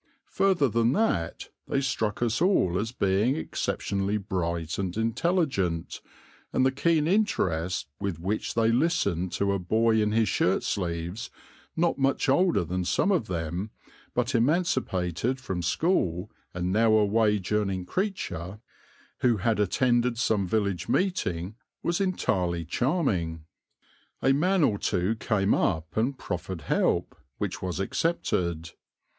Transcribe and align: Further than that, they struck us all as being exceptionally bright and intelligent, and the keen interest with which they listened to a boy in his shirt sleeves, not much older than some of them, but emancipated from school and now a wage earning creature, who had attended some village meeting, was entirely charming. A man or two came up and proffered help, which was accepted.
Further 0.31 0.67
than 0.67 0.93
that, 0.93 1.49
they 1.67 1.79
struck 1.79 2.23
us 2.23 2.41
all 2.41 2.79
as 2.79 2.91
being 2.91 3.35
exceptionally 3.35 4.17
bright 4.17 4.79
and 4.79 4.97
intelligent, 4.97 6.01
and 6.51 6.65
the 6.65 6.71
keen 6.71 7.07
interest 7.07 7.87
with 7.99 8.19
which 8.19 8.55
they 8.55 8.71
listened 8.71 9.31
to 9.33 9.53
a 9.53 9.59
boy 9.59 10.01
in 10.01 10.11
his 10.11 10.27
shirt 10.27 10.63
sleeves, 10.63 11.29
not 11.75 11.99
much 11.99 12.27
older 12.29 12.63
than 12.63 12.83
some 12.83 13.11
of 13.11 13.27
them, 13.27 13.69
but 14.15 14.33
emancipated 14.33 15.39
from 15.39 15.61
school 15.61 16.31
and 16.51 16.73
now 16.73 16.93
a 16.93 17.05
wage 17.05 17.51
earning 17.51 17.85
creature, 17.85 18.59
who 19.19 19.37
had 19.37 19.59
attended 19.59 20.17
some 20.17 20.47
village 20.47 20.89
meeting, 20.89 21.53
was 21.83 22.01
entirely 22.01 22.65
charming. 22.65 23.45
A 24.23 24.33
man 24.33 24.63
or 24.63 24.79
two 24.79 25.13
came 25.17 25.53
up 25.53 25.95
and 25.95 26.17
proffered 26.17 26.61
help, 26.61 27.15
which 27.37 27.61
was 27.61 27.79
accepted. 27.79 28.71